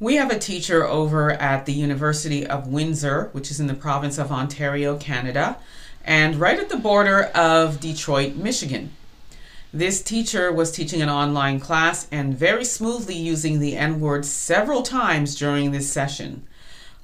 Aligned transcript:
We 0.00 0.14
have 0.14 0.30
a 0.30 0.38
teacher 0.38 0.84
over 0.84 1.32
at 1.32 1.66
the 1.66 1.72
University 1.72 2.46
of 2.46 2.68
Windsor, 2.68 3.30
which 3.32 3.50
is 3.50 3.58
in 3.58 3.66
the 3.66 3.74
province 3.74 4.16
of 4.16 4.30
Ontario, 4.30 4.96
Canada, 4.96 5.56
and 6.04 6.36
right 6.36 6.56
at 6.56 6.68
the 6.68 6.76
border 6.76 7.24
of 7.34 7.80
Detroit, 7.80 8.36
Michigan. 8.36 8.92
This 9.72 10.00
teacher 10.00 10.52
was 10.52 10.70
teaching 10.70 11.02
an 11.02 11.08
online 11.08 11.58
class 11.58 12.06
and 12.12 12.38
very 12.38 12.64
smoothly 12.64 13.16
using 13.16 13.58
the 13.58 13.76
N 13.76 13.98
word 13.98 14.24
several 14.24 14.82
times 14.82 15.34
during 15.34 15.72
this 15.72 15.90
session. 15.90 16.44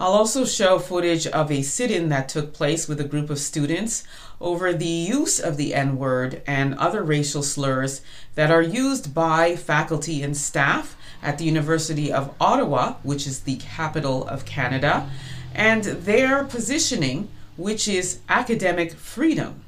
I'll 0.00 0.14
also 0.14 0.46
show 0.46 0.78
footage 0.78 1.26
of 1.26 1.52
a 1.52 1.60
sit 1.60 1.90
in 1.90 2.08
that 2.08 2.30
took 2.30 2.54
place 2.54 2.88
with 2.88 3.00
a 3.00 3.04
group 3.04 3.28
of 3.28 3.38
students 3.38 4.02
over 4.40 4.72
the 4.72 4.86
use 4.86 5.38
of 5.38 5.58
the 5.58 5.74
N 5.74 5.98
word 5.98 6.40
and 6.46 6.74
other 6.76 7.02
racial 7.02 7.42
slurs 7.42 8.00
that 8.34 8.50
are 8.50 8.62
used 8.62 9.12
by 9.12 9.56
faculty 9.56 10.22
and 10.22 10.34
staff 10.34 10.96
at 11.22 11.36
the 11.36 11.44
University 11.44 12.10
of 12.10 12.34
Ottawa, 12.40 12.94
which 13.02 13.26
is 13.26 13.40
the 13.40 13.56
capital 13.56 14.26
of 14.26 14.46
Canada, 14.46 15.10
and 15.54 15.84
their 15.84 16.44
positioning, 16.44 17.28
which 17.58 17.86
is 17.86 18.20
academic 18.26 18.94
freedom. 18.94 19.64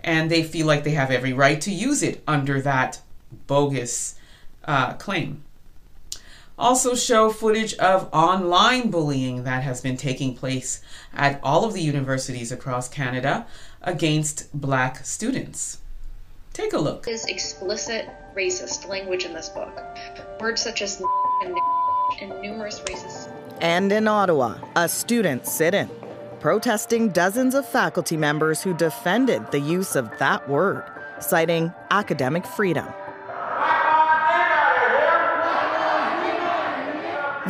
And 0.00 0.30
they 0.30 0.42
feel 0.42 0.66
like 0.66 0.84
they 0.84 0.90
have 0.90 1.10
every 1.10 1.32
right 1.32 1.62
to 1.62 1.70
use 1.70 2.02
it 2.02 2.22
under 2.28 2.60
that 2.60 3.00
bogus 3.46 4.16
uh, 4.66 4.92
claim. 4.94 5.44
Also, 6.60 6.94
show 6.94 7.30
footage 7.30 7.72
of 7.78 8.06
online 8.12 8.90
bullying 8.90 9.44
that 9.44 9.62
has 9.62 9.80
been 9.80 9.96
taking 9.96 10.34
place 10.34 10.82
at 11.14 11.40
all 11.42 11.64
of 11.64 11.72
the 11.72 11.80
universities 11.80 12.52
across 12.52 12.86
Canada 12.86 13.46
against 13.80 14.52
black 14.52 14.98
students. 14.98 15.78
Take 16.52 16.74
a 16.74 16.78
look. 16.78 17.08
Is 17.08 17.24
explicit 17.24 18.10
racist 18.36 18.86
language 18.86 19.24
in 19.24 19.32
this 19.32 19.48
book. 19.48 19.74
Words 20.38 20.60
such 20.60 20.82
as 20.82 21.02
and 21.42 21.56
and 22.20 22.42
numerous 22.42 22.78
racist. 22.80 23.32
And 23.62 23.90
in 23.90 24.06
Ottawa, 24.06 24.58
a 24.76 24.86
student 24.86 25.46
sit 25.46 25.72
in, 25.72 25.88
protesting 26.40 27.08
dozens 27.08 27.54
of 27.54 27.66
faculty 27.66 28.18
members 28.18 28.62
who 28.62 28.74
defended 28.74 29.50
the 29.50 29.60
use 29.60 29.96
of 29.96 30.10
that 30.18 30.46
word, 30.46 30.84
citing 31.20 31.72
academic 31.90 32.44
freedom. 32.44 32.86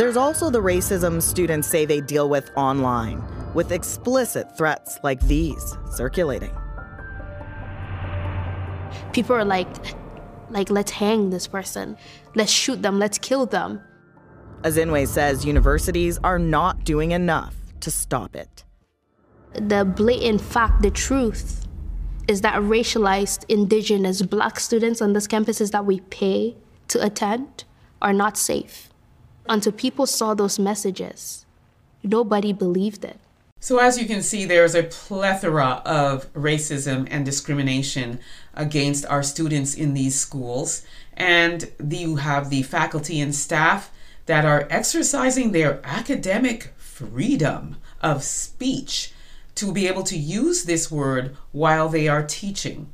There's 0.01 0.17
also 0.17 0.49
the 0.49 0.63
racism 0.63 1.21
students 1.21 1.69
say 1.69 1.85
they 1.85 2.01
deal 2.01 2.31
with 2.31 2.51
online, 2.57 3.23
with 3.53 3.71
explicit 3.71 4.57
threats 4.57 4.99
like 5.03 5.21
these 5.21 5.77
circulating. 5.91 6.57
People 9.13 9.37
are 9.37 9.45
like, 9.45 9.69
like, 10.49 10.71
let's 10.71 10.91
hang 10.91 11.29
this 11.29 11.47
person, 11.47 11.99
let's 12.35 12.51
shoot 12.51 12.81
them, 12.81 12.99
let's 12.99 13.19
kill 13.19 13.45
them. 13.45 13.83
Azinwe 14.63 15.07
says 15.07 15.45
universities 15.45 16.19
are 16.25 16.39
not 16.39 16.83
doing 16.85 17.11
enough 17.11 17.55
to 17.81 17.91
stop 17.91 18.35
it. 18.35 18.65
The 19.53 19.85
blatant 19.85 20.41
fact, 20.41 20.81
the 20.81 20.91
truth, 20.91 21.69
is 22.27 22.41
that 22.41 22.55
racialized, 22.63 23.45
indigenous, 23.51 24.23
black 24.23 24.61
students 24.61 25.03
on 25.03 25.13
these 25.13 25.29
campuses 25.29 25.73
that 25.73 25.85
we 25.85 26.01
pay 26.09 26.57
to 26.89 27.05
attend 27.05 27.65
are 28.01 28.15
not 28.15 28.39
safe. 28.39 28.90
Until 29.51 29.73
people 29.73 30.07
saw 30.07 30.33
those 30.33 30.61
messages, 30.61 31.45
nobody 32.05 32.53
believed 32.53 33.05
it. 33.05 33.19
So, 33.59 33.79
as 33.79 33.99
you 33.99 34.07
can 34.07 34.23
see, 34.23 34.45
there's 34.45 34.77
a 34.77 34.85
plethora 34.85 35.83
of 35.85 36.33
racism 36.35 37.09
and 37.11 37.25
discrimination 37.25 38.21
against 38.55 39.05
our 39.07 39.25
students 39.25 39.75
in 39.75 39.93
these 39.93 40.19
schools. 40.19 40.83
And 41.15 41.69
you 41.85 42.17
have 42.17 42.49
the 42.49 42.63
faculty 42.63 43.21
and 43.21 43.35
staff 43.35 43.91
that 44.27 44.45
are 44.45 44.69
exercising 44.71 45.51
their 45.51 45.81
academic 45.83 46.73
freedom 46.77 47.77
of 48.01 48.23
speech 48.23 49.13
to 49.57 49.73
be 49.73 49.89
able 49.89 50.05
to 50.05 50.17
use 50.17 50.63
this 50.63 50.93
word 50.93 51.37
while 51.51 51.89
they 51.89 52.07
are 52.07 52.23
teaching. 52.23 52.93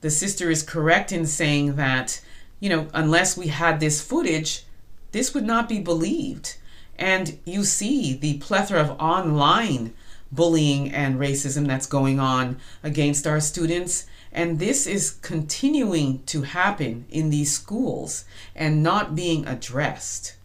The 0.00 0.10
sister 0.10 0.50
is 0.50 0.64
correct 0.64 1.12
in 1.12 1.26
saying 1.26 1.76
that, 1.76 2.20
you 2.58 2.68
know, 2.68 2.88
unless 2.92 3.36
we 3.36 3.46
had 3.46 3.78
this 3.78 4.02
footage, 4.02 4.64
this 5.12 5.34
would 5.34 5.44
not 5.44 5.68
be 5.68 5.78
believed. 5.78 6.56
And 6.98 7.38
you 7.44 7.64
see 7.64 8.14
the 8.14 8.38
plethora 8.38 8.80
of 8.80 9.00
online 9.00 9.94
bullying 10.32 10.92
and 10.92 11.18
racism 11.18 11.66
that's 11.66 11.86
going 11.86 12.20
on 12.20 12.58
against 12.82 13.26
our 13.26 13.40
students. 13.40 14.06
And 14.32 14.58
this 14.58 14.86
is 14.86 15.12
continuing 15.22 16.22
to 16.26 16.42
happen 16.42 17.06
in 17.10 17.30
these 17.30 17.52
schools 17.52 18.24
and 18.54 18.82
not 18.82 19.16
being 19.16 19.46
addressed. 19.46 20.36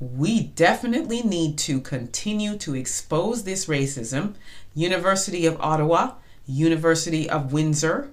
We 0.00 0.42
definitely 0.42 1.22
need 1.22 1.58
to 1.58 1.80
continue 1.80 2.56
to 2.58 2.74
expose 2.74 3.44
this 3.44 3.66
racism. 3.66 4.34
University 4.74 5.46
of 5.46 5.60
Ottawa, 5.60 6.12
University 6.46 7.28
of 7.28 7.52
Windsor, 7.52 8.10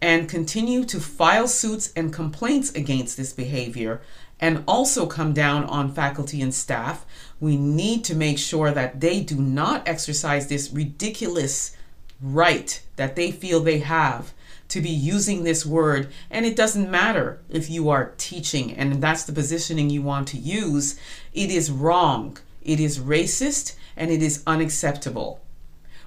and 0.00 0.28
continue 0.28 0.84
to 0.84 1.00
file 1.00 1.48
suits 1.48 1.92
and 1.96 2.12
complaints 2.12 2.70
against 2.74 3.16
this 3.16 3.32
behavior 3.32 4.00
and 4.40 4.62
also 4.68 5.06
come 5.06 5.32
down 5.32 5.64
on 5.64 5.92
faculty 5.92 6.42
and 6.42 6.54
staff. 6.54 7.06
We 7.40 7.56
need 7.56 8.04
to 8.04 8.14
make 8.14 8.38
sure 8.38 8.70
that 8.70 9.00
they 9.00 9.20
do 9.20 9.36
not 9.36 9.86
exercise 9.88 10.48
this 10.48 10.70
ridiculous 10.70 11.76
right 12.20 12.80
that 12.96 13.16
they 13.16 13.30
feel 13.30 13.60
they 13.60 13.78
have 13.78 14.32
to 14.68 14.80
be 14.80 14.90
using 14.90 15.44
this 15.44 15.64
word. 15.64 16.10
And 16.30 16.44
it 16.44 16.56
doesn't 16.56 16.90
matter 16.90 17.40
if 17.48 17.70
you 17.70 17.88
are 17.88 18.14
teaching 18.18 18.72
and 18.72 19.02
that's 19.02 19.24
the 19.24 19.32
positioning 19.32 19.90
you 19.90 20.02
want 20.02 20.28
to 20.28 20.38
use, 20.38 20.98
it 21.32 21.50
is 21.50 21.70
wrong, 21.70 22.38
it 22.62 22.80
is 22.80 22.98
racist, 22.98 23.76
and 23.96 24.10
it 24.10 24.22
is 24.22 24.42
unacceptable. 24.46 25.40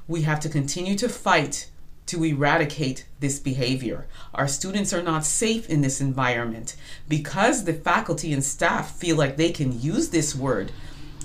We 0.08 0.24
have 0.24 0.40
to 0.42 0.50
continue 0.50 0.96
to 0.98 1.10
fight 1.10 1.70
to 2.10 2.24
eradicate 2.24 3.06
this 3.20 3.40
behavior. 3.40 4.08
Our 4.34 4.48
students 4.48 4.94
are 4.94 5.02
not 5.02 5.26
safe 5.26 5.70
in 5.70 5.82
this 5.82 6.02
environment 6.02 6.76
because 7.08 7.64
the 7.64 7.74
faculty 7.74 8.34
and 8.34 8.44
staff 8.44 8.96
feel 8.96 9.16
like 9.16 9.38
they 9.38 9.52
can 9.52 9.80
use 9.80 10.10
this 10.10 10.36
word 10.36 10.72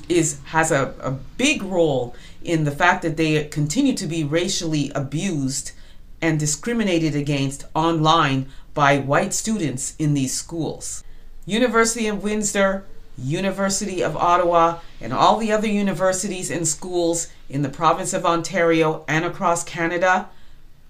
is 0.09 0.41
has 0.47 0.71
a, 0.71 0.95
a 1.01 1.11
big 1.11 1.63
role 1.63 2.15
in 2.43 2.65
the 2.65 2.71
fact 2.71 3.03
that 3.03 3.17
they 3.17 3.45
continue 3.45 3.95
to 3.95 4.07
be 4.07 4.23
racially 4.23 4.93
abused 4.95 5.73
and 6.21 6.39
discriminated 6.39 7.15
against 7.17 7.65
online 7.75 8.47
by 8.75 8.99
white 8.99 9.33
students 9.33 9.95
in 9.99 10.15
these 10.15 10.35
schools. 10.35 11.03
University 11.47 12.07
of 12.07 12.23
Windsor, 12.23 12.85
University 13.17 14.03
of 14.03 14.17
Ottawa, 14.17 14.81
and 15.01 15.13
all 15.13 15.39
the 15.39 15.53
other 15.53 15.69
universities 15.69 16.51
and 16.51 16.67
schools 16.67 17.29
in 17.49 17.63
the 17.63 17.69
province 17.69 18.13
of 18.13 18.27
Ontario 18.27 19.05
and 19.07 19.25
across 19.25 19.65
Canada 19.65 20.29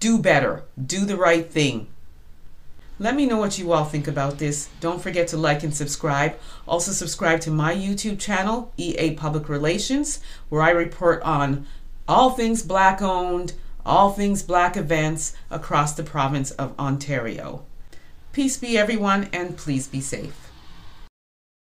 do 0.05 0.19
better, 0.19 0.63
do 0.79 1.03
the 1.03 1.17
right 1.17 1.49
thing. 1.49 1.87
Let 2.99 3.15
me 3.15 3.25
know 3.25 3.37
what 3.37 3.57
you 3.57 3.71
all 3.71 3.85
think 3.85 4.07
about 4.07 4.37
this. 4.37 4.69
Don't 4.79 5.01
forget 5.01 5.27
to 5.29 5.37
like 5.37 5.63
and 5.63 5.73
subscribe. 5.73 6.37
Also, 6.67 6.91
subscribe 6.91 7.41
to 7.41 7.49
my 7.49 7.73
YouTube 7.73 8.19
channel, 8.19 8.71
EA 8.77 9.15
Public 9.15 9.49
Relations, 9.49 10.19
where 10.49 10.61
I 10.61 10.69
report 10.69 11.23
on 11.23 11.65
all 12.07 12.29
things 12.29 12.61
black 12.61 13.01
owned, 13.01 13.53
all 13.83 14.11
things 14.11 14.43
black 14.43 14.77
events 14.77 15.35
across 15.49 15.95
the 15.95 16.03
province 16.03 16.51
of 16.51 16.79
Ontario. 16.79 17.65
Peace 18.31 18.57
be 18.57 18.77
everyone, 18.77 19.27
and 19.33 19.57
please 19.57 19.87
be 19.87 20.01
safe. 20.01 20.44